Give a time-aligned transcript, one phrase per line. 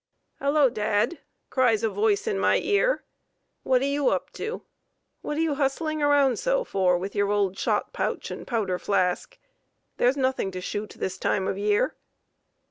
[0.39, 1.19] "Hello, dad,"
[1.51, 3.03] cries a voice in my ear,
[3.61, 4.63] "what are you up to?
[5.21, 9.37] What are you hustling around so for with your old shot pouch and powder flask?
[9.97, 11.95] There's nothing to shoot this time of the year."